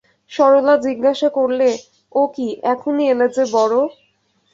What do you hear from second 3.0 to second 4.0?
এলে যে বড়ো!